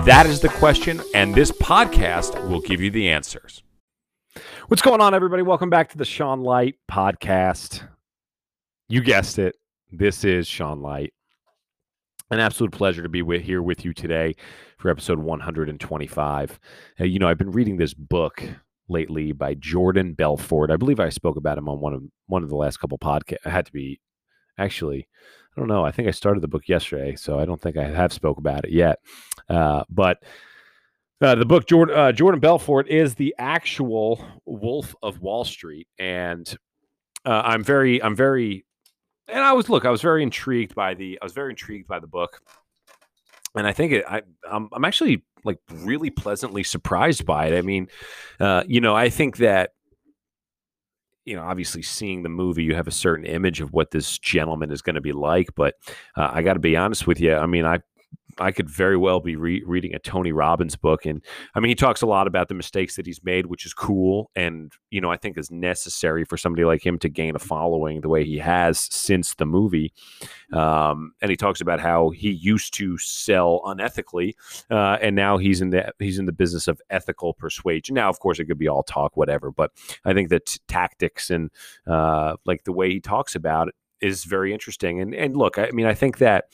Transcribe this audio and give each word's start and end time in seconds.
That 0.00 0.26
is 0.26 0.40
the 0.40 0.48
question, 0.48 1.00
and 1.14 1.32
this 1.32 1.52
podcast 1.52 2.48
will 2.48 2.60
give 2.60 2.80
you 2.80 2.90
the 2.90 3.08
answers. 3.08 3.62
What's 4.66 4.82
going 4.82 5.00
on, 5.00 5.14
everybody? 5.14 5.42
Welcome 5.42 5.70
back 5.70 5.90
to 5.90 5.98
the 5.98 6.04
Sean 6.04 6.42
Light 6.42 6.74
podcast. 6.90 7.88
You 8.88 9.00
guessed 9.00 9.38
it. 9.38 9.54
This 9.92 10.24
is 10.24 10.48
Sean 10.48 10.82
Light. 10.82 11.12
An 12.32 12.40
absolute 12.40 12.72
pleasure 12.72 13.02
to 13.04 13.08
be 13.08 13.22
with, 13.22 13.42
here 13.42 13.62
with 13.62 13.84
you 13.84 13.92
today 13.92 14.34
for 14.78 14.90
episode 14.90 15.20
125. 15.20 16.60
Uh, 16.98 17.04
you 17.04 17.20
know, 17.20 17.28
I've 17.28 17.38
been 17.38 17.52
reading 17.52 17.76
this 17.76 17.94
book 17.94 18.42
lately 18.88 19.30
by 19.30 19.54
Jordan 19.54 20.14
Belfort. 20.14 20.72
I 20.72 20.76
believe 20.76 20.98
I 20.98 21.10
spoke 21.10 21.36
about 21.36 21.58
him 21.58 21.68
on 21.68 21.78
one 21.78 21.94
of 21.94 22.02
one 22.26 22.42
of 22.42 22.48
the 22.48 22.56
last 22.56 22.78
couple 22.78 22.98
podcasts. 22.98 23.46
I 23.46 23.50
had 23.50 23.66
to 23.66 23.72
be 23.72 24.00
actually 24.58 25.08
I 25.56 25.60
don't 25.60 25.68
know. 25.68 25.84
I 25.84 25.90
think 25.90 26.08
I 26.08 26.12
started 26.12 26.40
the 26.40 26.48
book 26.48 26.66
yesterday, 26.66 27.14
so 27.14 27.38
I 27.38 27.44
don't 27.44 27.60
think 27.60 27.76
I 27.76 27.84
have 27.84 28.12
spoke 28.12 28.38
about 28.38 28.64
it 28.64 28.72
yet. 28.72 29.00
Uh, 29.50 29.84
but 29.90 30.22
uh, 31.20 31.34
the 31.34 31.44
book 31.44 31.66
Jordan, 31.66 31.96
uh, 31.96 32.12
Jordan 32.12 32.40
Belfort 32.40 32.88
is 32.88 33.14
the 33.14 33.34
actual 33.38 34.24
Wolf 34.46 34.94
of 35.02 35.20
Wall 35.20 35.44
Street, 35.44 35.88
and 35.98 36.56
uh, 37.26 37.42
I'm 37.44 37.62
very, 37.62 38.02
I'm 38.02 38.16
very, 38.16 38.64
and 39.28 39.40
I 39.40 39.52
was 39.52 39.68
look, 39.68 39.84
I 39.84 39.90
was 39.90 40.00
very 40.00 40.22
intrigued 40.22 40.74
by 40.74 40.94
the, 40.94 41.18
I 41.20 41.24
was 41.24 41.34
very 41.34 41.50
intrigued 41.50 41.86
by 41.86 42.00
the 42.00 42.06
book, 42.06 42.40
and 43.54 43.66
I 43.66 43.72
think 43.72 43.92
it, 43.92 44.04
I, 44.08 44.22
I'm, 44.50 44.70
I'm 44.72 44.86
actually 44.86 45.22
like 45.44 45.58
really 45.70 46.08
pleasantly 46.08 46.62
surprised 46.62 47.26
by 47.26 47.48
it. 47.48 47.58
I 47.58 47.60
mean, 47.60 47.88
uh, 48.40 48.62
you 48.66 48.80
know, 48.80 48.96
I 48.96 49.10
think 49.10 49.36
that 49.36 49.72
you 51.24 51.36
know, 51.36 51.42
obviously 51.42 51.82
seeing 51.82 52.22
the 52.22 52.28
movie, 52.28 52.64
you 52.64 52.74
have 52.74 52.88
a 52.88 52.92
certain 52.92 53.24
image 53.24 53.60
of 53.60 53.72
what 53.72 53.90
this 53.90 54.18
gentleman 54.18 54.70
is 54.70 54.82
going 54.82 54.94
to 54.94 55.00
be 55.00 55.12
like. 55.12 55.54
But 55.54 55.76
uh, 56.16 56.30
I 56.32 56.42
got 56.42 56.54
to 56.54 56.60
be 56.60 56.76
honest 56.76 57.06
with 57.06 57.20
you. 57.20 57.34
I 57.34 57.46
mean, 57.46 57.64
I 57.64 57.80
I 58.38 58.52
could 58.52 58.68
very 58.68 58.96
well 58.96 59.20
be 59.20 59.36
re- 59.36 59.62
reading 59.66 59.94
a 59.94 59.98
Tony 59.98 60.32
Robbins 60.32 60.76
book, 60.76 61.06
and 61.06 61.22
I 61.54 61.60
mean, 61.60 61.68
he 61.68 61.74
talks 61.74 62.02
a 62.02 62.06
lot 62.06 62.26
about 62.26 62.48
the 62.48 62.54
mistakes 62.54 62.96
that 62.96 63.06
he's 63.06 63.22
made, 63.22 63.46
which 63.46 63.66
is 63.66 63.74
cool, 63.74 64.30
and 64.34 64.72
you 64.90 65.00
know, 65.00 65.10
I 65.10 65.16
think 65.16 65.38
is 65.38 65.50
necessary 65.50 66.24
for 66.24 66.36
somebody 66.36 66.64
like 66.64 66.84
him 66.84 66.98
to 67.00 67.08
gain 67.08 67.36
a 67.36 67.38
following 67.38 68.00
the 68.00 68.08
way 68.08 68.24
he 68.24 68.38
has 68.38 68.80
since 68.90 69.34
the 69.34 69.46
movie. 69.46 69.92
Um, 70.52 71.12
and 71.20 71.30
he 71.30 71.36
talks 71.36 71.60
about 71.60 71.80
how 71.80 72.10
he 72.10 72.30
used 72.30 72.74
to 72.74 72.98
sell 72.98 73.60
unethically, 73.64 74.34
uh, 74.70 74.98
and 75.00 75.16
now 75.16 75.38
he's 75.38 75.60
in 75.60 75.70
the 75.70 75.92
he's 75.98 76.18
in 76.18 76.26
the 76.26 76.32
business 76.32 76.68
of 76.68 76.80
ethical 76.90 77.34
persuasion. 77.34 77.94
Now, 77.94 78.08
of 78.08 78.20
course, 78.20 78.38
it 78.38 78.46
could 78.46 78.58
be 78.58 78.68
all 78.68 78.82
talk, 78.82 79.16
whatever, 79.16 79.50
but 79.50 79.72
I 80.04 80.12
think 80.12 80.28
that 80.30 80.58
tactics 80.68 81.30
and 81.30 81.50
uh, 81.86 82.36
like 82.44 82.64
the 82.64 82.72
way 82.72 82.90
he 82.90 83.00
talks 83.00 83.34
about 83.34 83.68
it 83.68 83.74
is 84.00 84.24
very 84.24 84.52
interesting. 84.52 85.00
And 85.00 85.14
and 85.14 85.36
look, 85.36 85.58
I 85.58 85.70
mean, 85.72 85.86
I 85.86 85.94
think 85.94 86.18
that 86.18 86.46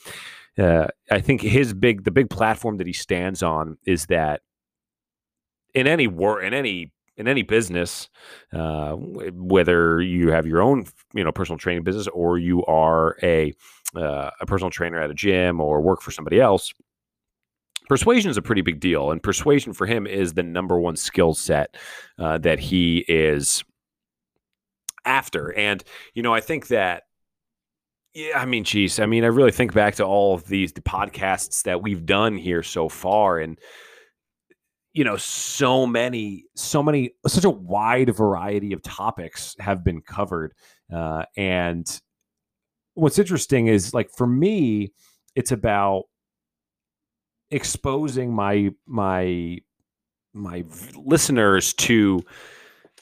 uh, 0.59 0.87
I 1.09 1.21
think 1.21 1.41
his 1.41 1.73
big 1.73 2.03
the 2.03 2.11
big 2.11 2.29
platform 2.29 2.77
that 2.77 2.87
he 2.87 2.93
stands 2.93 3.41
on 3.41 3.77
is 3.85 4.07
that 4.07 4.41
in 5.73 5.87
any 5.87 6.07
war 6.07 6.41
in 6.41 6.53
any 6.53 6.91
in 7.17 7.27
any 7.27 7.43
business, 7.43 8.09
uh, 8.53 8.93
whether 8.93 10.01
you 10.01 10.31
have 10.31 10.47
your 10.47 10.61
own 10.61 10.85
you 11.13 11.23
know 11.23 11.31
personal 11.31 11.57
training 11.57 11.83
business 11.83 12.07
or 12.07 12.37
you 12.37 12.65
are 12.65 13.17
a 13.23 13.53
uh, 13.95 14.31
a 14.39 14.45
personal 14.45 14.69
trainer 14.69 14.99
at 14.99 15.09
a 15.09 15.13
gym 15.13 15.59
or 15.61 15.81
work 15.81 16.01
for 16.01 16.11
somebody 16.11 16.39
else. 16.39 16.73
Persuasion 17.87 18.29
is 18.29 18.37
a 18.37 18.41
pretty 18.41 18.61
big 18.61 18.79
deal, 18.79 19.11
and 19.11 19.21
persuasion 19.21 19.73
for 19.73 19.87
him 19.87 20.05
is 20.05 20.33
the 20.33 20.43
number 20.43 20.79
one 20.79 20.95
skill 20.95 21.33
set 21.33 21.75
uh, 22.19 22.37
that 22.39 22.59
he 22.59 23.03
is 23.07 23.63
after. 25.05 25.53
And 25.53 25.83
you 26.13 26.21
know, 26.21 26.33
I 26.33 26.39
think 26.39 26.67
that 26.67 27.03
yeah, 28.19 28.37
I 28.37 28.45
mean, 28.45 28.65
geez, 28.65 28.99
I 28.99 29.05
mean, 29.05 29.23
I 29.23 29.27
really 29.27 29.51
think 29.51 29.73
back 29.73 29.95
to 29.95 30.03
all 30.03 30.33
of 30.33 30.45
these 30.45 30.73
the 30.73 30.81
podcasts 30.81 31.63
that 31.63 31.81
we've 31.81 32.05
done 32.05 32.35
here 32.37 32.63
so 32.63 32.89
far, 32.89 33.39
and 33.39 33.57
you 34.91 35.05
know, 35.05 35.15
so 35.15 35.87
many, 35.87 36.45
so 36.55 36.83
many, 36.83 37.11
such 37.27 37.45
a 37.45 37.49
wide 37.49 38.13
variety 38.13 38.73
of 38.73 38.81
topics 38.81 39.55
have 39.59 39.85
been 39.85 40.01
covered. 40.01 40.53
Uh, 40.93 41.23
and 41.37 42.01
what's 42.95 43.19
interesting 43.19 43.67
is, 43.67 43.93
like, 43.93 44.09
for 44.11 44.27
me, 44.27 44.91
it's 45.35 45.53
about 45.53 46.03
exposing 47.51 48.33
my 48.33 48.69
my 48.85 49.59
my 50.33 50.65
listeners 50.95 51.73
to 51.75 52.19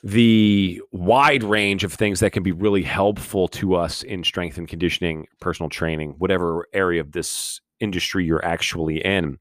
the 0.03 0.81
wide 0.91 1.43
range 1.43 1.83
of 1.83 1.93
things 1.93 2.19
that 2.19 2.31
can 2.31 2.43
be 2.43 2.51
really 2.51 2.83
helpful 2.83 3.47
to 3.49 3.75
us 3.75 4.03
in 4.03 4.23
strength 4.23 4.57
and 4.57 4.67
conditioning, 4.67 5.27
personal 5.39 5.69
training, 5.69 6.15
whatever 6.17 6.67
area 6.73 7.01
of 7.01 7.11
this 7.11 7.61
industry 7.79 8.25
you're 8.25 8.45
actually 8.45 9.03
in. 9.03 9.37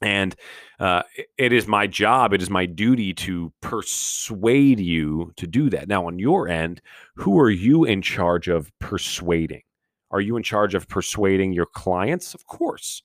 And 0.00 0.34
uh, 0.80 1.02
it 1.38 1.52
is 1.52 1.68
my 1.68 1.86
job, 1.86 2.32
it 2.32 2.42
is 2.42 2.50
my 2.50 2.66
duty 2.66 3.14
to 3.14 3.52
persuade 3.60 4.80
you 4.80 5.32
to 5.36 5.46
do 5.46 5.70
that. 5.70 5.86
Now, 5.86 6.06
on 6.06 6.18
your 6.18 6.48
end, 6.48 6.82
who 7.14 7.38
are 7.38 7.50
you 7.50 7.84
in 7.84 8.02
charge 8.02 8.48
of 8.48 8.72
persuading? 8.80 9.62
Are 10.10 10.20
you 10.20 10.36
in 10.36 10.42
charge 10.42 10.74
of 10.74 10.88
persuading 10.88 11.52
your 11.52 11.66
clients? 11.66 12.34
Of 12.34 12.46
course. 12.46 13.02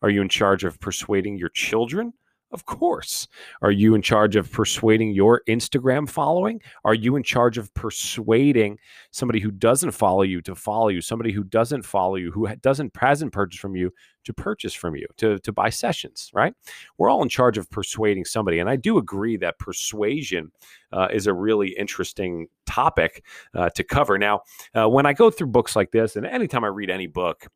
Are 0.00 0.10
you 0.10 0.22
in 0.22 0.28
charge 0.28 0.64
of 0.64 0.80
persuading 0.80 1.36
your 1.38 1.50
children? 1.50 2.12
Of 2.50 2.64
course. 2.64 3.28
Are 3.60 3.70
you 3.70 3.94
in 3.94 4.00
charge 4.00 4.34
of 4.34 4.50
persuading 4.50 5.12
your 5.12 5.42
Instagram 5.48 6.08
following? 6.08 6.62
Are 6.82 6.94
you 6.94 7.16
in 7.16 7.22
charge 7.22 7.58
of 7.58 7.72
persuading 7.74 8.78
somebody 9.10 9.38
who 9.38 9.50
doesn't 9.50 9.90
follow 9.90 10.22
you 10.22 10.40
to 10.42 10.54
follow 10.54 10.88
you, 10.88 11.02
somebody 11.02 11.30
who 11.30 11.44
doesn't 11.44 11.82
follow 11.82 12.14
you, 12.16 12.30
who 12.30 12.48
doesn't 12.56 12.96
hasn't 12.96 13.32
purchase 13.32 13.60
from 13.60 13.76
you 13.76 13.92
to 14.24 14.32
purchase 14.32 14.72
from 14.72 14.96
you, 14.96 15.06
to, 15.18 15.38
to 15.40 15.52
buy 15.52 15.68
sessions, 15.68 16.30
right? 16.32 16.54
We're 16.96 17.10
all 17.10 17.22
in 17.22 17.28
charge 17.28 17.58
of 17.58 17.70
persuading 17.70 18.24
somebody. 18.24 18.60
And 18.60 18.70
I 18.70 18.76
do 18.76 18.96
agree 18.96 19.36
that 19.36 19.58
persuasion 19.58 20.50
uh, 20.92 21.08
is 21.12 21.26
a 21.26 21.34
really 21.34 21.76
interesting 21.78 22.48
topic 22.64 23.24
uh, 23.54 23.68
to 23.70 23.84
cover. 23.84 24.16
Now, 24.16 24.40
uh, 24.74 24.88
when 24.88 25.04
I 25.04 25.12
go 25.12 25.30
through 25.30 25.48
books 25.48 25.76
like 25.76 25.90
this, 25.90 26.16
and 26.16 26.24
anytime 26.24 26.64
I 26.64 26.68
read 26.68 26.88
any 26.88 27.06
book, 27.06 27.46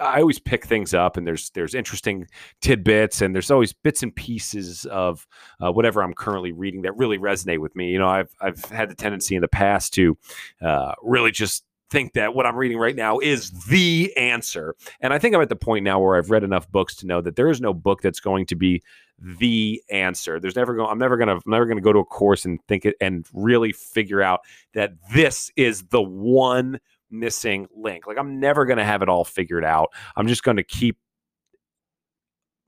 I 0.00 0.20
always 0.20 0.38
pick 0.38 0.64
things 0.64 0.94
up, 0.94 1.16
and 1.16 1.26
there's 1.26 1.50
there's 1.50 1.74
interesting 1.74 2.26
tidbits, 2.60 3.20
and 3.20 3.34
there's 3.34 3.50
always 3.50 3.72
bits 3.72 4.02
and 4.02 4.14
pieces 4.14 4.86
of 4.86 5.26
uh, 5.60 5.70
whatever 5.70 6.02
I'm 6.02 6.14
currently 6.14 6.52
reading 6.52 6.82
that 6.82 6.96
really 6.96 7.18
resonate 7.18 7.58
with 7.58 7.76
me. 7.76 7.90
You 7.90 7.98
know, 7.98 8.08
I've 8.08 8.34
I've 8.40 8.64
had 8.66 8.88
the 8.88 8.94
tendency 8.94 9.34
in 9.34 9.42
the 9.42 9.48
past 9.48 9.94
to 9.94 10.16
uh, 10.62 10.92
really 11.02 11.30
just 11.30 11.64
think 11.90 12.12
that 12.12 12.34
what 12.34 12.46
I'm 12.46 12.56
reading 12.56 12.78
right 12.78 12.94
now 12.94 13.18
is 13.18 13.50
the 13.66 14.12
answer, 14.16 14.74
and 15.00 15.12
I 15.12 15.18
think 15.18 15.34
I'm 15.34 15.42
at 15.42 15.48
the 15.48 15.56
point 15.56 15.84
now 15.84 16.00
where 16.00 16.16
I've 16.16 16.30
read 16.30 16.44
enough 16.44 16.70
books 16.70 16.96
to 16.96 17.06
know 17.06 17.20
that 17.20 17.36
there 17.36 17.48
is 17.48 17.60
no 17.60 17.74
book 17.74 18.00
that's 18.00 18.20
going 18.20 18.46
to 18.46 18.56
be 18.56 18.82
the 19.20 19.82
answer. 19.90 20.40
There's 20.40 20.56
never 20.56 20.74
going. 20.74 20.90
I'm 20.90 20.98
never 20.98 21.16
gonna. 21.16 21.36
I'm 21.36 21.42
never 21.46 21.66
gonna 21.66 21.80
go 21.80 21.92
to 21.92 21.98
a 21.98 22.04
course 22.04 22.44
and 22.44 22.58
think 22.68 22.86
it 22.86 22.96
and 23.00 23.26
really 23.34 23.72
figure 23.72 24.22
out 24.22 24.40
that 24.74 24.94
this 25.12 25.50
is 25.56 25.84
the 25.88 26.02
one 26.02 26.80
missing 27.10 27.68
link. 27.74 28.06
Like 28.06 28.18
I'm 28.18 28.40
never 28.40 28.64
going 28.64 28.78
to 28.78 28.84
have 28.84 29.02
it 29.02 29.08
all 29.08 29.24
figured 29.24 29.64
out. 29.64 29.90
I'm 30.16 30.28
just 30.28 30.42
going 30.42 30.56
to 30.56 30.64
keep 30.64 30.96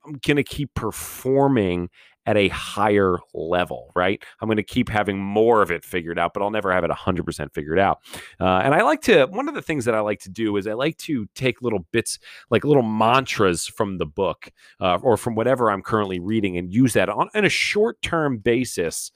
I'm 0.05 0.19
going 0.25 0.37
to 0.37 0.45
keep 0.45 0.75
performing 0.75 1.89
at 2.27 2.37
a 2.37 2.49
higher 2.49 3.17
level, 3.35 3.91
right? 3.97 4.23
I'm 4.41 4.47
going 4.47 4.57
to 4.57 4.63
keep 4.63 4.89
having 4.89 5.19
more 5.19 5.61
of 5.61 5.71
it 5.71 5.85
figured 5.85 6.19
out, 6.19 6.35
but 6.35 6.43
I'll 6.43 6.51
never 6.51 6.73
have 6.73 6.85
it 6.85 6.91
100% 6.91 7.53
figured 7.53 7.79
out. 7.79 7.99
Uh, 8.41 8.61
and 8.65 8.75
I 8.75 8.83
like 8.83 9.01
to, 9.03 9.27
one 9.27 9.49
of 9.49 9.55
the 9.55 9.63
things 9.63 9.85
that 9.87 9.95
I 9.95 10.01
like 10.01 10.21
to 10.21 10.31
do 10.31 10.57
is 10.57 10.67
I 10.67 10.75
like 10.75 10.97
to 10.99 11.27
take 11.35 11.63
little 11.63 11.85
bits, 11.93 12.19
like 12.51 12.65
little 12.65 12.85
mantras 12.85 13.67
from 13.67 13.99
the 13.99 14.07
book 14.07 14.51
uh, 14.81 14.99
or 15.03 15.17
from 15.17 15.35
whatever 15.35 15.71
I'm 15.71 15.83
currently 15.83 16.21
reading 16.21 16.57
and 16.57 16.73
use 16.73 16.93
that 16.93 17.09
on, 17.09 17.29
on 17.35 17.45
a 17.45 17.49
short 17.49 18.01
term 18.03 18.39
basis 18.39 19.11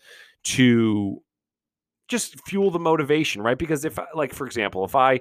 to 0.44 1.22
just 2.08 2.41
fuel 2.47 2.70
the 2.70 2.79
motivation, 2.79 3.43
right? 3.43 3.58
Because 3.58 3.85
if, 3.85 3.99
like, 4.14 4.32
for 4.32 4.47
example, 4.47 4.85
if 4.85 4.94
I 4.94 5.20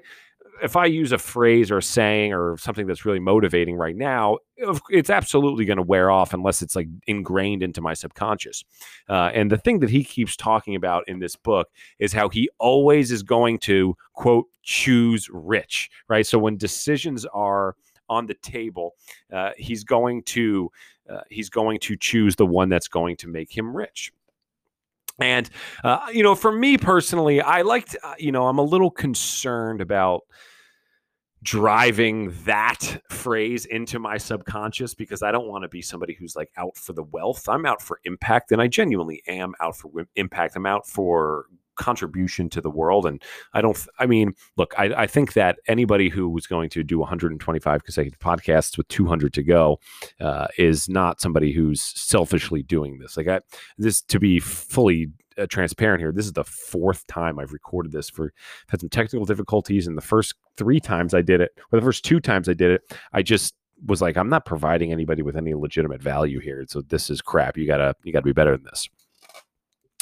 if 0.61 0.75
I 0.75 0.85
use 0.85 1.11
a 1.11 1.17
phrase 1.17 1.69
or 1.69 1.79
a 1.79 1.83
saying 1.83 2.33
or 2.33 2.57
something 2.57 2.87
that's 2.87 3.05
really 3.05 3.19
motivating 3.19 3.75
right 3.75 3.95
now, 3.95 4.37
it's 4.89 5.09
absolutely 5.09 5.65
going 5.65 5.77
to 5.77 5.83
wear 5.83 6.09
off 6.09 6.33
unless 6.33 6.61
it's 6.61 6.75
like 6.75 6.87
ingrained 7.07 7.61
into 7.61 7.81
my 7.81 7.93
subconscious. 7.93 8.63
Uh, 9.09 9.31
and 9.33 9.51
the 9.51 9.57
thing 9.57 9.79
that 9.79 9.89
he 9.89 10.03
keeps 10.03 10.35
talking 10.35 10.75
about 10.75 11.03
in 11.07 11.19
this 11.19 11.35
book 11.35 11.69
is 11.99 12.13
how 12.13 12.29
he 12.29 12.49
always 12.59 13.11
is 13.11 13.23
going 13.23 13.59
to 13.59 13.95
quote 14.13 14.45
choose 14.63 15.27
rich, 15.31 15.89
right? 16.07 16.25
So 16.25 16.39
when 16.39 16.57
decisions 16.57 17.25
are 17.25 17.75
on 18.07 18.25
the 18.25 18.35
table, 18.35 18.95
uh, 19.33 19.51
he's 19.57 19.83
going 19.83 20.23
to 20.23 20.71
uh, 21.09 21.21
he's 21.29 21.49
going 21.49 21.79
to 21.79 21.95
choose 21.95 22.35
the 22.35 22.45
one 22.45 22.69
that's 22.69 22.87
going 22.87 23.17
to 23.17 23.27
make 23.27 23.55
him 23.55 23.75
rich. 23.75 24.11
And, 25.19 25.49
uh, 25.83 26.07
you 26.11 26.23
know, 26.23 26.35
for 26.35 26.51
me 26.51 26.77
personally, 26.77 27.41
I 27.41 27.61
liked, 27.61 27.95
uh, 28.03 28.15
you 28.17 28.31
know, 28.31 28.47
I'm 28.47 28.57
a 28.57 28.63
little 28.63 28.91
concerned 28.91 29.81
about 29.81 30.23
driving 31.45 32.33
that 32.45 33.01
phrase 33.09 33.65
into 33.65 33.99
my 33.99 34.17
subconscious 34.17 34.93
because 34.95 35.21
I 35.21 35.31
don't 35.31 35.47
want 35.47 35.63
to 35.63 35.69
be 35.69 35.81
somebody 35.81 36.15
who's 36.15 36.35
like 36.35 36.49
out 36.57 36.75
for 36.75 36.93
the 36.93 37.03
wealth. 37.03 37.47
I'm 37.47 37.65
out 37.65 37.81
for 37.81 37.99
impact, 38.03 38.51
and 38.51 38.61
I 38.61 38.67
genuinely 38.67 39.21
am 39.27 39.53
out 39.61 39.77
for 39.77 39.91
impact. 40.15 40.55
I'm 40.55 40.65
out 40.65 40.87
for 40.87 41.45
contribution 41.75 42.49
to 42.49 42.61
the 42.61 42.69
world. 42.69 43.05
And 43.05 43.21
I 43.53 43.61
don't, 43.61 43.77
I 43.99 44.05
mean, 44.05 44.33
look, 44.57 44.73
I, 44.77 44.93
I 44.93 45.07
think 45.07 45.33
that 45.33 45.59
anybody 45.67 46.09
who 46.09 46.29
was 46.29 46.47
going 46.47 46.69
to 46.71 46.83
do 46.83 46.99
125 46.99 47.83
consecutive 47.83 48.19
podcasts 48.19 48.77
with 48.77 48.87
200 48.87 49.33
to 49.33 49.43
go 49.43 49.79
uh, 50.19 50.47
is 50.57 50.89
not 50.89 51.21
somebody 51.21 51.51
who's 51.51 51.81
selfishly 51.81 52.63
doing 52.63 52.99
this. 52.99 53.17
Like, 53.17 53.27
I, 53.27 53.41
this 53.77 54.01
to 54.03 54.19
be 54.19 54.39
fully 54.39 55.07
uh, 55.37 55.45
transparent 55.47 56.01
here, 56.01 56.11
this 56.11 56.25
is 56.25 56.33
the 56.33 56.43
fourth 56.43 57.05
time 57.07 57.39
I've 57.39 57.51
recorded 57.53 57.91
this 57.91 58.09
for 58.09 58.33
had 58.67 58.79
some 58.79 58.89
technical 58.89 59.25
difficulties. 59.25 59.87
And 59.87 59.97
the 59.97 60.01
first 60.01 60.35
three 60.57 60.79
times 60.79 61.13
I 61.13 61.21
did 61.21 61.41
it, 61.41 61.51
or 61.71 61.79
the 61.79 61.85
first 61.85 62.05
two 62.05 62.19
times 62.19 62.47
I 62.47 62.53
did 62.53 62.71
it, 62.71 62.81
I 63.13 63.21
just 63.21 63.55
was 63.85 64.01
like, 64.01 64.15
I'm 64.17 64.29
not 64.29 64.45
providing 64.45 64.91
anybody 64.91 65.21
with 65.21 65.35
any 65.35 65.53
legitimate 65.53 66.01
value 66.01 66.39
here. 66.39 66.63
So 66.67 66.81
this 66.81 67.09
is 67.09 67.21
crap. 67.21 67.57
You 67.57 67.67
gotta, 67.67 67.95
you 68.03 68.13
gotta 68.13 68.23
be 68.23 68.33
better 68.33 68.55
than 68.55 68.63
this. 68.63 68.87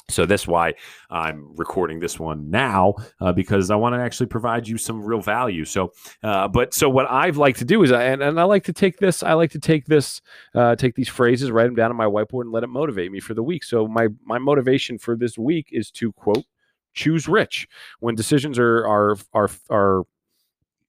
So 0.09 0.25
that's 0.25 0.47
why 0.47 0.73
I'm 1.09 1.55
recording 1.55 1.99
this 1.99 2.19
one 2.19 2.49
now 2.49 2.95
uh, 3.21 3.31
because 3.31 3.71
I 3.71 3.75
want 3.75 3.95
to 3.95 4.01
actually 4.01 4.27
provide 4.27 4.67
you 4.67 4.77
some 4.77 5.01
real 5.01 5.21
value. 5.21 5.63
So, 5.63 5.93
uh, 6.21 6.47
but 6.49 6.73
so 6.73 6.89
what 6.89 7.09
I've 7.09 7.37
like 7.37 7.57
to 7.57 7.65
do 7.65 7.83
is, 7.83 7.91
I, 7.91 8.03
and, 8.03 8.21
and 8.21 8.39
I 8.39 8.43
like 8.43 8.65
to 8.65 8.73
take 8.73 8.97
this, 8.97 9.23
I 9.23 9.33
like 9.33 9.51
to 9.51 9.59
take 9.59 9.85
this, 9.85 10.21
uh, 10.55 10.75
take 10.75 10.95
these 10.95 11.09
phrases, 11.09 11.51
write 11.51 11.65
them 11.65 11.75
down 11.75 11.89
on 11.89 11.95
my 11.95 12.05
whiteboard, 12.05 12.41
and 12.41 12.51
let 12.51 12.63
it 12.63 12.67
motivate 12.67 13.11
me 13.11 13.21
for 13.21 13.33
the 13.33 13.43
week. 13.43 13.63
So 13.63 13.87
my 13.87 14.09
my 14.23 14.39
motivation 14.39 14.97
for 14.97 15.15
this 15.15 15.37
week 15.37 15.69
is 15.71 15.89
to 15.91 16.11
quote 16.11 16.45
choose 16.93 17.27
rich 17.27 17.67
when 17.99 18.13
decisions 18.13 18.59
are 18.59 18.85
are 18.85 19.17
are 19.33 19.49
are 19.69 20.03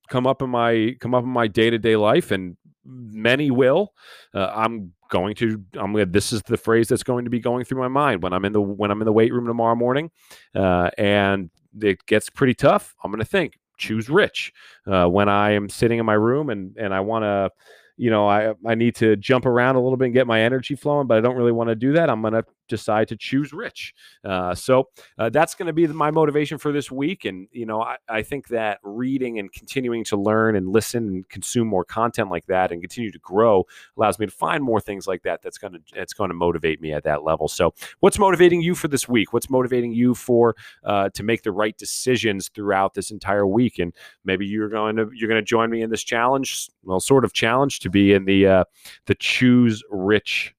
come 0.08 0.26
up 0.26 0.42
in 0.42 0.50
my 0.50 0.96
come 1.00 1.14
up 1.14 1.24
in 1.24 1.30
my 1.30 1.46
day 1.46 1.70
to 1.70 1.78
day 1.78 1.96
life 1.96 2.30
and 2.30 2.56
many 2.84 3.50
will. 3.50 3.94
Uh, 4.34 4.50
I'm 4.54 4.92
going 5.14 5.34
to. 5.36 5.62
I'm. 5.74 5.94
To 5.94 6.04
this 6.04 6.32
is 6.32 6.42
the 6.42 6.56
phrase 6.56 6.88
that's 6.88 7.04
going 7.04 7.24
to 7.24 7.30
be 7.30 7.40
going 7.40 7.64
through 7.64 7.78
my 7.78 7.88
mind 7.88 8.22
when 8.22 8.32
I'm 8.32 8.44
in 8.44 8.52
the 8.52 8.60
when 8.60 8.90
I'm 8.90 9.00
in 9.00 9.06
the 9.06 9.12
weight 9.12 9.32
room 9.32 9.46
tomorrow 9.46 9.76
morning, 9.76 10.10
uh, 10.54 10.90
and 10.98 11.50
it 11.80 12.04
gets 12.06 12.28
pretty 12.28 12.54
tough. 12.54 12.94
I'm 13.02 13.10
to 13.20 13.24
think 13.24 13.58
choose 13.76 14.08
rich 14.08 14.52
uh, 14.86 15.06
when 15.06 15.28
I 15.28 15.50
am 15.52 15.68
sitting 15.68 15.98
in 15.98 16.06
my 16.06 16.14
room 16.14 16.50
and 16.50 16.76
and 16.76 16.92
I 16.92 17.00
want 17.00 17.22
to 17.22 17.50
you 17.96 18.10
know, 18.10 18.28
I 18.28 18.54
I 18.66 18.74
need 18.74 18.96
to 18.96 19.16
jump 19.16 19.46
around 19.46 19.76
a 19.76 19.80
little 19.80 19.96
bit 19.96 20.06
and 20.06 20.14
get 20.14 20.26
my 20.26 20.40
energy 20.40 20.74
flowing, 20.74 21.06
but 21.06 21.18
I 21.18 21.20
don't 21.20 21.36
really 21.36 21.52
want 21.52 21.68
to 21.68 21.76
do 21.76 21.92
that. 21.92 22.10
I'm 22.10 22.22
to 22.34 22.44
decide 22.68 23.08
to 23.08 23.16
choose 23.16 23.52
rich. 23.52 23.94
Uh, 24.24 24.54
so 24.54 24.88
uh, 25.18 25.28
that's 25.28 25.54
going 25.54 25.66
to 25.66 25.72
be 25.72 25.86
my 25.86 26.10
motivation 26.10 26.58
for 26.58 26.72
this 26.72 26.90
week. 26.90 27.24
And, 27.24 27.48
you 27.52 27.66
know, 27.66 27.82
I, 27.82 27.96
I 28.08 28.22
think 28.22 28.48
that 28.48 28.78
reading 28.82 29.38
and 29.38 29.52
continuing 29.52 30.04
to 30.04 30.16
learn 30.16 30.56
and 30.56 30.68
listen 30.68 31.08
and 31.08 31.28
consume 31.28 31.68
more 31.68 31.84
content 31.84 32.30
like 32.30 32.46
that 32.46 32.72
and 32.72 32.80
continue 32.80 33.12
to 33.12 33.18
grow 33.18 33.64
allows 33.96 34.18
me 34.18 34.26
to 34.26 34.32
find 34.32 34.62
more 34.62 34.80
things 34.80 35.06
like 35.06 35.22
that. 35.22 35.42
That's 35.42 35.58
going 35.58 35.74
to, 35.74 35.80
it's 35.94 36.12
going 36.12 36.28
to 36.28 36.34
motivate 36.34 36.80
me 36.80 36.92
at 36.92 37.04
that 37.04 37.22
level. 37.22 37.48
So 37.48 37.74
what's 38.00 38.18
motivating 38.18 38.60
you 38.60 38.74
for 38.74 38.88
this 38.88 39.08
week? 39.08 39.32
What's 39.32 39.50
motivating 39.50 39.92
you 39.92 40.14
for, 40.14 40.56
uh, 40.84 41.10
to 41.10 41.22
make 41.22 41.42
the 41.42 41.52
right 41.52 41.76
decisions 41.76 42.48
throughout 42.48 42.94
this 42.94 43.10
entire 43.10 43.46
week? 43.46 43.78
And 43.78 43.94
maybe 44.24 44.46
you're 44.46 44.68
going 44.68 44.96
to, 44.96 45.10
you're 45.14 45.28
going 45.28 45.40
to 45.40 45.46
join 45.46 45.70
me 45.70 45.82
in 45.82 45.90
this 45.90 46.02
challenge, 46.02 46.68
well, 46.82 47.00
sort 47.00 47.24
of 47.24 47.32
challenge 47.32 47.80
to 47.80 47.90
be 47.90 48.12
in 48.12 48.24
the, 48.24 48.46
uh, 48.46 48.64
the 49.06 49.14
choose 49.14 49.82
rich 49.90 50.54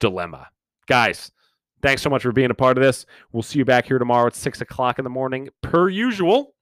dilemma 0.00 0.48
guys, 0.88 1.30
thanks 1.82 2.02
so 2.02 2.10
much 2.10 2.22
for 2.22 2.32
being 2.32 2.50
a 2.50 2.54
part 2.54 2.76
of 2.76 2.82
this. 2.82 3.06
We'll 3.32 3.42
see 3.42 3.60
you 3.60 3.64
back 3.64 3.86
here 3.86 3.98
tomorrow 3.98 4.26
at 4.26 4.34
six 4.34 4.60
o'clock 4.60 4.98
in 4.98 5.04
the 5.04 5.10
morning, 5.10 5.48
per 5.62 5.88
usual. 5.88 6.54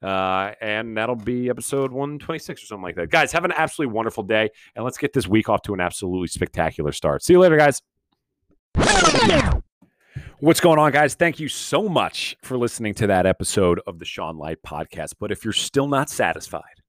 Uh, 0.00 0.52
and 0.60 0.96
that'll 0.96 1.16
be 1.16 1.48
episode 1.48 1.90
126 1.92 2.62
or 2.62 2.66
something 2.66 2.82
like 2.82 2.96
that. 2.96 3.10
Guys, 3.10 3.32
have 3.32 3.44
an 3.44 3.52
absolutely 3.52 3.92
wonderful 3.94 4.22
day, 4.22 4.50
and 4.76 4.84
let's 4.84 4.98
get 4.98 5.12
this 5.12 5.26
week 5.26 5.48
off 5.48 5.62
to 5.62 5.74
an 5.74 5.80
absolutely 5.80 6.28
spectacular 6.28 6.92
start. 6.92 7.22
See 7.22 7.32
you 7.32 7.40
later, 7.40 7.56
guys. 7.56 7.82
What's 10.40 10.60
going 10.60 10.78
on, 10.78 10.90
guys? 10.90 11.14
Thank 11.14 11.38
you 11.38 11.48
so 11.48 11.88
much 11.88 12.36
for 12.42 12.58
listening 12.58 12.94
to 12.94 13.06
that 13.06 13.26
episode 13.26 13.80
of 13.86 14.00
the 14.00 14.04
Sean 14.04 14.38
Light 14.38 14.58
podcast. 14.66 15.14
But 15.20 15.30
if 15.30 15.44
you're 15.44 15.52
still 15.52 15.86
not 15.86 16.10
satisfied 16.10 16.82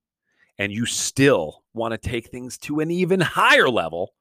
and 0.58 0.72
you 0.72 0.88
still 0.88 1.64
want 1.74 1.92
to 1.92 1.98
take 2.00 2.30
things 2.30 2.58
to 2.60 2.80
an 2.80 2.90
even 2.90 3.20
higher 3.20 3.70
level, 3.70 4.14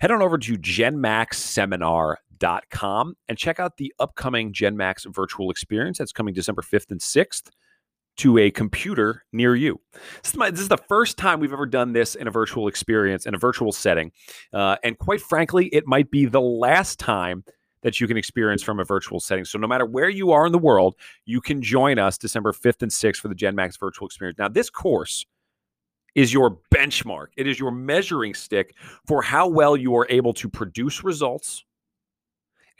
head 0.00 0.10
on 0.10 0.22
over 0.22 0.38
to 0.38 0.56
genmaxseminar.com 0.56 3.14
and 3.28 3.38
check 3.38 3.60
out 3.60 3.76
the 3.76 3.92
upcoming 3.98 4.52
GenMax 4.52 5.14
virtual 5.14 5.50
experience 5.50 5.98
that's 5.98 6.12
coming 6.12 6.34
December 6.34 6.62
5th 6.62 6.90
and 6.90 7.00
6th 7.00 7.50
to 8.16 8.38
a 8.38 8.50
computer 8.50 9.24
near 9.32 9.54
you. 9.54 9.80
This 10.22 10.32
is, 10.32 10.36
my, 10.36 10.50
this 10.50 10.60
is, 10.60 10.68
the 10.68 10.76
first 10.76 11.16
time 11.16 11.40
we've 11.40 11.52
ever 11.52 11.66
done 11.66 11.92
this 11.92 12.14
in 12.14 12.26
a 12.26 12.30
virtual 12.30 12.68
experience, 12.68 13.24
in 13.24 13.34
a 13.34 13.38
virtual 13.38 13.72
setting. 13.72 14.12
Uh, 14.52 14.76
and 14.82 14.98
quite 14.98 15.20
frankly, 15.20 15.68
it 15.68 15.86
might 15.86 16.10
be 16.10 16.26
the 16.26 16.40
last 16.40 16.98
time 16.98 17.44
that 17.82 18.00
you 18.00 18.06
can 18.06 18.18
experience 18.18 18.62
from 18.62 18.78
a 18.78 18.84
virtual 18.84 19.20
setting. 19.20 19.44
So 19.44 19.58
no 19.58 19.66
matter 19.66 19.86
where 19.86 20.10
you 20.10 20.32
are 20.32 20.44
in 20.44 20.52
the 20.52 20.58
world, 20.58 20.96
you 21.24 21.40
can 21.40 21.62
join 21.62 21.98
us 21.98 22.18
December 22.18 22.52
5th 22.52 22.82
and 22.82 22.90
6th 22.90 23.16
for 23.16 23.28
the 23.28 23.34
GenMax 23.34 23.78
virtual 23.78 24.06
experience. 24.06 24.38
Now, 24.38 24.48
this 24.48 24.68
course 24.68 25.24
is 26.14 26.32
your 26.32 26.58
benchmark. 26.74 27.28
It 27.36 27.46
is 27.46 27.58
your 27.58 27.70
measuring 27.70 28.34
stick 28.34 28.74
for 29.06 29.22
how 29.22 29.48
well 29.48 29.76
you 29.76 29.96
are 29.96 30.06
able 30.10 30.32
to 30.34 30.48
produce 30.48 31.04
results 31.04 31.64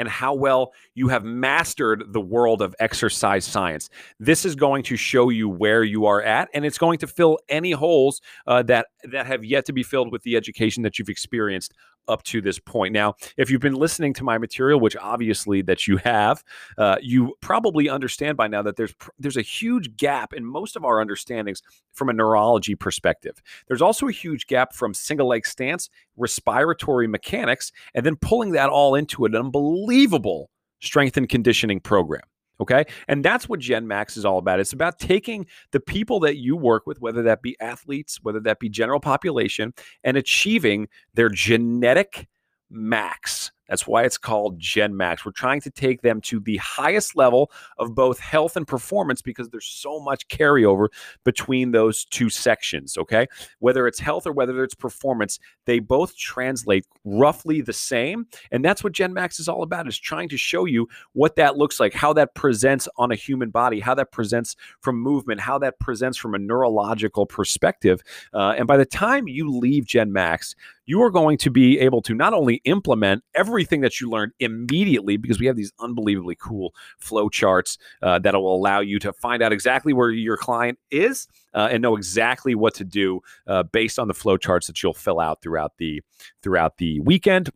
and 0.00 0.08
how 0.08 0.32
well 0.32 0.72
you 0.94 1.08
have 1.08 1.24
mastered 1.24 2.04
the 2.14 2.20
world 2.20 2.62
of 2.62 2.74
exercise 2.80 3.44
science. 3.44 3.90
This 4.18 4.46
is 4.46 4.54
going 4.54 4.82
to 4.84 4.96
show 4.96 5.28
you 5.28 5.46
where 5.46 5.84
you 5.84 6.06
are 6.06 6.22
at, 6.22 6.48
and 6.54 6.64
it's 6.64 6.78
going 6.78 6.98
to 7.00 7.06
fill 7.06 7.38
any 7.50 7.72
holes 7.72 8.22
uh, 8.46 8.62
that 8.64 8.86
that 9.12 9.26
have 9.26 9.44
yet 9.44 9.66
to 9.66 9.74
be 9.74 9.82
filled 9.82 10.10
with 10.10 10.22
the 10.22 10.36
education 10.36 10.82
that 10.84 10.98
you've 10.98 11.10
experienced 11.10 11.74
up 12.08 12.22
to 12.24 12.40
this 12.40 12.58
point. 12.58 12.92
Now, 12.92 13.14
if 13.36 13.50
you've 13.50 13.60
been 13.60 13.74
listening 13.74 14.12
to 14.14 14.24
my 14.24 14.38
material, 14.38 14.80
which 14.80 14.96
obviously 14.96 15.62
that 15.62 15.86
you 15.86 15.96
have, 15.98 16.42
uh, 16.78 16.96
you 17.00 17.34
probably 17.40 17.88
understand 17.88 18.36
by 18.36 18.48
now 18.48 18.62
that 18.62 18.76
there's 18.76 18.94
there's 19.18 19.36
a 19.36 19.42
huge 19.42 19.96
gap 19.96 20.32
in 20.32 20.44
most 20.44 20.76
of 20.76 20.84
our 20.84 21.00
understandings 21.00 21.62
from 21.92 22.08
a 22.08 22.12
neurology 22.12 22.74
perspective. 22.74 23.40
There's 23.68 23.82
also 23.82 24.08
a 24.08 24.12
huge 24.12 24.46
gap 24.46 24.74
from 24.74 24.94
single 24.94 25.28
leg 25.28 25.46
stance, 25.46 25.88
respiratory 26.16 27.06
mechanics, 27.06 27.72
and 27.94 28.04
then 28.04 28.16
pulling 28.16 28.52
that 28.52 28.70
all 28.70 28.94
into 28.94 29.24
an 29.24 29.34
unbelievable 29.34 30.50
strength 30.80 31.16
and 31.16 31.28
conditioning 31.28 31.80
program. 31.80 32.22
Okay. 32.60 32.84
And 33.08 33.24
that's 33.24 33.48
what 33.48 33.60
Gen 33.60 33.86
Max 33.88 34.16
is 34.16 34.24
all 34.24 34.38
about. 34.38 34.60
It's 34.60 34.72
about 34.72 34.98
taking 34.98 35.46
the 35.72 35.80
people 35.80 36.20
that 36.20 36.36
you 36.36 36.56
work 36.56 36.86
with, 36.86 37.00
whether 37.00 37.22
that 37.22 37.40
be 37.42 37.56
athletes, 37.60 38.18
whether 38.22 38.40
that 38.40 38.58
be 38.58 38.68
general 38.68 39.00
population, 39.00 39.72
and 40.04 40.16
achieving 40.16 40.88
their 41.14 41.30
genetic 41.30 42.28
max 42.70 43.50
that's 43.70 43.86
why 43.86 44.02
it's 44.02 44.18
called 44.18 44.58
Gen 44.58 44.96
Max. 44.96 45.24
We're 45.24 45.30
trying 45.30 45.60
to 45.62 45.70
take 45.70 46.02
them 46.02 46.20
to 46.22 46.40
the 46.40 46.56
highest 46.56 47.16
level 47.16 47.52
of 47.78 47.94
both 47.94 48.18
health 48.18 48.56
and 48.56 48.66
performance 48.66 49.22
because 49.22 49.48
there's 49.48 49.66
so 49.66 50.00
much 50.00 50.26
carryover 50.28 50.88
between 51.24 51.70
those 51.70 52.04
two 52.04 52.28
sections. 52.28 52.98
Okay. 52.98 53.28
Whether 53.60 53.86
it's 53.86 54.00
health 54.00 54.26
or 54.26 54.32
whether 54.32 54.62
it's 54.64 54.74
performance, 54.74 55.38
they 55.66 55.78
both 55.78 56.16
translate 56.16 56.84
roughly 57.04 57.60
the 57.60 57.72
same. 57.72 58.26
And 58.50 58.64
that's 58.64 58.82
what 58.82 58.92
Gen 58.92 59.14
Max 59.14 59.38
is 59.38 59.48
all 59.48 59.62
about, 59.62 59.86
is 59.86 59.98
trying 59.98 60.28
to 60.30 60.36
show 60.36 60.64
you 60.64 60.88
what 61.12 61.36
that 61.36 61.56
looks 61.56 61.78
like, 61.78 61.94
how 61.94 62.12
that 62.14 62.34
presents 62.34 62.88
on 62.96 63.12
a 63.12 63.14
human 63.16 63.50
body, 63.50 63.78
how 63.78 63.94
that 63.94 64.10
presents 64.10 64.56
from 64.80 65.00
movement, 65.00 65.40
how 65.40 65.58
that 65.58 65.78
presents 65.78 66.18
from 66.18 66.34
a 66.34 66.38
neurological 66.38 67.24
perspective. 67.24 68.02
Uh, 68.34 68.54
and 68.58 68.66
by 68.66 68.76
the 68.76 68.84
time 68.84 69.28
you 69.28 69.48
leave 69.48 69.84
Gen 69.84 70.12
Max, 70.12 70.56
you 70.90 71.00
are 71.00 71.10
going 71.10 71.38
to 71.38 71.50
be 71.50 71.78
able 71.78 72.02
to 72.02 72.14
not 72.14 72.34
only 72.34 72.56
implement 72.64 73.22
everything 73.36 73.80
that 73.80 74.00
you 74.00 74.10
learned 74.10 74.32
immediately 74.40 75.16
because 75.16 75.38
we 75.38 75.46
have 75.46 75.54
these 75.54 75.72
unbelievably 75.78 76.34
cool 76.34 76.74
flow 76.98 77.28
charts 77.28 77.78
uh, 78.02 78.18
that 78.18 78.34
will 78.34 78.56
allow 78.56 78.80
you 78.80 78.98
to 78.98 79.12
find 79.12 79.40
out 79.40 79.52
exactly 79.52 79.92
where 79.92 80.10
your 80.10 80.36
client 80.36 80.80
is 80.90 81.28
uh, 81.54 81.68
and 81.70 81.80
know 81.80 81.96
exactly 81.96 82.56
what 82.56 82.74
to 82.74 82.84
do 82.84 83.20
uh, 83.46 83.62
based 83.62 84.00
on 84.00 84.08
the 84.08 84.14
flow 84.14 84.36
charts 84.36 84.66
that 84.66 84.82
you'll 84.82 84.92
fill 84.92 85.20
out 85.20 85.40
throughout 85.42 85.76
the 85.78 86.02
throughout 86.42 86.78
the 86.78 86.98
weekend 86.98 87.50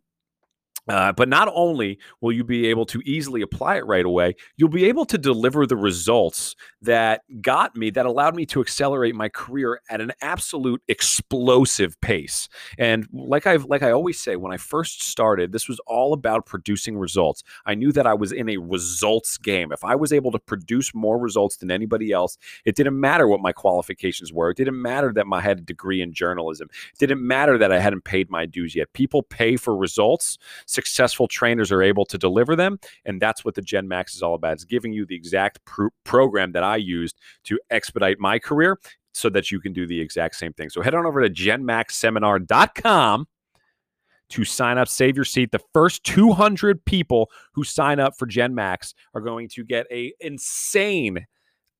Uh, 0.87 1.11
but 1.11 1.27
not 1.27 1.51
only 1.53 1.97
will 2.21 2.31
you 2.31 2.43
be 2.43 2.67
able 2.67 2.85
to 2.85 3.01
easily 3.05 3.41
apply 3.41 3.77
it 3.77 3.85
right 3.85 4.05
away, 4.05 4.35
you'll 4.55 4.69
be 4.69 4.85
able 4.85 5.05
to 5.05 5.17
deliver 5.17 5.65
the 5.65 5.75
results 5.75 6.55
that 6.81 7.21
got 7.41 7.75
me, 7.75 7.89
that 7.89 8.05
allowed 8.05 8.35
me 8.35 8.45
to 8.45 8.61
accelerate 8.61 9.15
my 9.15 9.27
career 9.27 9.81
at 9.89 9.99
an 9.99 10.11
absolute 10.21 10.81
explosive 10.87 11.99
pace. 12.01 12.47
And 12.77 13.07
like 13.11 13.47
I've 13.47 13.65
like 13.65 13.81
I 13.81 13.91
always 13.91 14.19
say, 14.19 14.35
when 14.35 14.53
I 14.53 14.57
first 14.57 15.01
started, 15.01 15.51
this 15.51 15.67
was 15.67 15.79
all 15.87 16.13
about 16.13 16.45
producing 16.45 16.97
results. 16.97 17.43
I 17.65 17.73
knew 17.73 17.91
that 17.91 18.05
I 18.05 18.13
was 18.13 18.31
in 18.31 18.49
a 18.49 18.57
results 18.57 19.37
game. 19.37 19.71
If 19.71 19.83
I 19.83 19.95
was 19.95 20.13
able 20.13 20.31
to 20.31 20.39
produce 20.39 20.93
more 20.93 21.17
results 21.17 21.57
than 21.57 21.71
anybody 21.71 22.11
else, 22.11 22.37
it 22.63 22.75
didn't 22.75 22.99
matter 22.99 23.27
what 23.27 23.41
my 23.41 23.51
qualifications 23.51 24.31
were. 24.31 24.51
It 24.51 24.57
didn't 24.57 24.79
matter 24.79 25.11
that 25.13 25.25
I 25.31 25.41
had 25.41 25.59
a 25.59 25.61
degree 25.61 26.01
in 26.01 26.13
journalism. 26.13 26.69
It 26.93 26.99
didn't 26.99 27.25
matter 27.25 27.57
that 27.57 27.71
I 27.71 27.79
hadn't 27.79 28.03
paid 28.03 28.29
my 28.29 28.45
dues 28.45 28.75
yet. 28.75 28.93
People 28.93 29.23
pay 29.23 29.57
for 29.57 29.75
results 29.75 30.37
successful 30.75 31.27
trainers 31.27 31.71
are 31.71 31.81
able 31.81 32.05
to 32.05 32.17
deliver 32.17 32.55
them. 32.55 32.79
And 33.05 33.21
that's 33.21 33.43
what 33.43 33.55
the 33.55 33.61
Gen 33.61 33.87
Max 33.87 34.15
is 34.15 34.21
all 34.21 34.35
about. 34.35 34.53
It's 34.53 34.65
giving 34.65 34.93
you 34.93 35.05
the 35.05 35.15
exact 35.15 35.63
pr- 35.65 35.87
program 36.03 36.51
that 36.51 36.63
I 36.63 36.75
used 36.75 37.19
to 37.45 37.59
expedite 37.71 38.19
my 38.19 38.37
career 38.37 38.77
so 39.13 39.29
that 39.29 39.49
you 39.49 39.59
can 39.59 39.73
do 39.73 39.87
the 39.87 39.99
exact 39.99 40.35
same 40.35 40.53
thing. 40.53 40.69
So 40.69 40.81
head 40.81 40.93
on 40.93 41.05
over 41.05 41.21
to 41.21 41.29
genmaxseminar.com 41.29 43.27
to 44.27 44.43
sign 44.43 44.77
up, 44.77 44.87
save 44.87 45.15
your 45.15 45.25
seat. 45.25 45.51
The 45.51 45.61
first 45.73 46.03
200 46.03 46.83
people 46.85 47.29
who 47.53 47.63
sign 47.63 47.99
up 47.99 48.17
for 48.17 48.25
Gen 48.25 48.53
Max 48.53 48.93
are 49.13 49.21
going 49.21 49.47
to 49.49 49.63
get 49.63 49.85
a 49.91 50.13
insane 50.19 51.25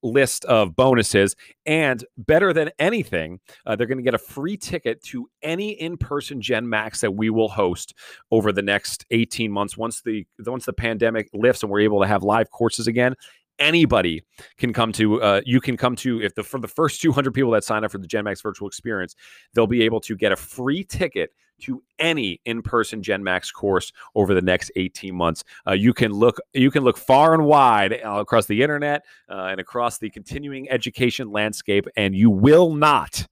list 0.05 0.45
of 0.45 0.75
bonuses. 0.75 1.35
And 1.65 2.05
better 2.17 2.53
than 2.53 2.69
anything, 2.79 3.39
uh, 3.65 3.75
they're 3.75 3.87
going 3.87 3.97
to 3.97 4.03
get 4.03 4.13
a 4.13 4.19
free 4.19 4.55
ticket 4.55 5.03
to 5.05 5.29
any 5.41 5.71
in-person 5.71 6.41
Gen 6.41 6.69
Max 6.69 7.01
that 7.01 7.11
we 7.11 7.29
will 7.29 7.49
host 7.49 7.93
over 8.31 8.51
the 8.51 8.61
next 8.61 9.05
18 9.11 9.51
months. 9.51 9.77
Once 9.77 10.01
the 10.01 10.25
once 10.45 10.65
the 10.65 10.73
pandemic 10.73 11.29
lifts 11.33 11.63
and 11.63 11.71
we're 11.71 11.81
able 11.81 12.01
to 12.01 12.07
have 12.07 12.23
live 12.23 12.51
courses 12.51 12.87
again, 12.87 13.15
anybody 13.59 14.23
can 14.57 14.73
come 14.73 14.91
to 14.91 15.21
uh, 15.21 15.41
you 15.45 15.61
can 15.61 15.77
come 15.77 15.95
to 15.95 16.21
if 16.21 16.35
the 16.35 16.43
for 16.43 16.59
the 16.59 16.67
first 16.67 17.01
200 17.01 17.33
people 17.33 17.51
that 17.51 17.63
sign 17.63 17.83
up 17.83 17.91
for 17.91 17.97
the 17.97 18.07
gen 18.07 18.23
max 18.23 18.41
virtual 18.41 18.67
experience 18.67 19.15
they'll 19.53 19.67
be 19.67 19.83
able 19.83 19.99
to 19.99 20.15
get 20.15 20.31
a 20.31 20.35
free 20.35 20.83
ticket 20.83 21.31
to 21.61 21.81
any 21.99 22.41
in-person 22.45 23.01
Gen 23.01 23.23
Max 23.23 23.51
course 23.51 23.91
over 24.15 24.33
the 24.33 24.41
next 24.41 24.71
18 24.75 25.15
months. 25.15 25.43
Uh, 25.67 25.73
you 25.73 25.93
can 25.93 26.11
look 26.11 26.37
you 26.53 26.71
can 26.71 26.83
look 26.83 26.97
far 26.97 27.33
and 27.33 27.45
wide 27.45 27.93
uh, 27.93 28.19
across 28.19 28.45
the 28.45 28.61
internet 28.61 29.05
uh, 29.29 29.47
and 29.51 29.59
across 29.59 29.97
the 29.97 30.09
continuing 30.09 30.69
education 30.69 31.31
landscape, 31.31 31.85
and 31.95 32.15
you 32.15 32.29
will 32.29 32.73
not 32.73 33.25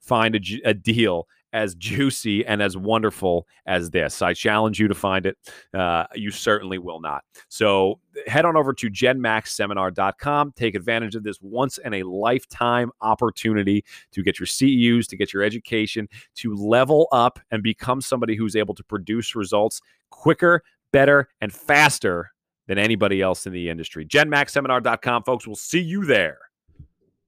find 0.00 0.36
a, 0.36 0.40
a 0.64 0.74
deal 0.74 1.26
as 1.56 1.74
juicy 1.74 2.44
and 2.44 2.60
as 2.60 2.76
wonderful 2.76 3.48
as 3.64 3.88
this. 3.88 4.20
I 4.20 4.34
challenge 4.34 4.78
you 4.78 4.88
to 4.88 4.94
find 4.94 5.24
it. 5.24 5.38
Uh, 5.72 6.04
you 6.14 6.30
certainly 6.30 6.76
will 6.76 7.00
not. 7.00 7.24
So 7.48 7.98
head 8.26 8.44
on 8.44 8.58
over 8.58 8.74
to 8.74 8.90
genmaxseminar.com. 8.90 10.52
Take 10.54 10.74
advantage 10.74 11.14
of 11.14 11.22
this 11.22 11.38
once 11.40 11.78
in 11.78 11.94
a 11.94 12.02
lifetime 12.02 12.90
opportunity 13.00 13.86
to 14.12 14.22
get 14.22 14.38
your 14.38 14.46
CEUs, 14.46 15.08
to 15.08 15.16
get 15.16 15.32
your 15.32 15.42
education, 15.42 16.10
to 16.34 16.54
level 16.54 17.08
up 17.10 17.40
and 17.50 17.62
become 17.62 18.02
somebody 18.02 18.36
who's 18.36 18.54
able 18.54 18.74
to 18.74 18.84
produce 18.84 19.34
results 19.34 19.80
quicker, 20.10 20.62
better, 20.92 21.26
and 21.40 21.54
faster 21.54 22.32
than 22.66 22.76
anybody 22.76 23.22
else 23.22 23.46
in 23.46 23.54
the 23.54 23.70
industry. 23.70 24.04
GenMaxSeminar.com, 24.04 25.22
folks. 25.22 25.46
We'll 25.46 25.56
see 25.56 25.80
you 25.80 26.04
there. 26.04 26.38